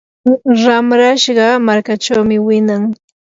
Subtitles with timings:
[0.63, 2.81] ramrashqa markaachawmi winan.